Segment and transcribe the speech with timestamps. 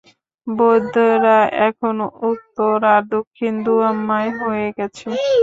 [0.47, 1.37] বৌদ্ধেরা
[1.67, 1.95] এখন
[2.31, 5.07] উত্তর আর দক্ষিণ দু-আম্নায় হয়ে গেছে।